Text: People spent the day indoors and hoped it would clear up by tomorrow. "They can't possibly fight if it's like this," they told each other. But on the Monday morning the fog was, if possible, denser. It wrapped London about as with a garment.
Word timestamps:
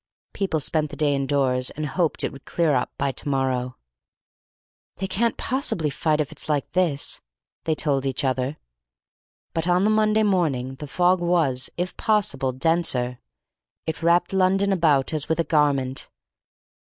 People 0.33 0.59
spent 0.59 0.89
the 0.89 0.95
day 0.95 1.13
indoors 1.13 1.69
and 1.69 1.85
hoped 1.85 2.23
it 2.23 2.31
would 2.31 2.43
clear 2.43 2.73
up 2.73 2.89
by 2.97 3.11
tomorrow. 3.11 3.77
"They 4.95 5.05
can't 5.05 5.37
possibly 5.37 5.91
fight 5.91 6.19
if 6.19 6.31
it's 6.31 6.49
like 6.49 6.71
this," 6.71 7.21
they 7.65 7.75
told 7.75 8.07
each 8.07 8.23
other. 8.23 8.57
But 9.53 9.67
on 9.67 9.83
the 9.83 9.91
Monday 9.91 10.23
morning 10.23 10.73
the 10.77 10.87
fog 10.87 11.19
was, 11.19 11.69
if 11.77 11.95
possible, 11.97 12.51
denser. 12.51 13.19
It 13.85 14.01
wrapped 14.01 14.33
London 14.33 14.71
about 14.73 15.13
as 15.13 15.29
with 15.29 15.39
a 15.39 15.43
garment. 15.43 16.09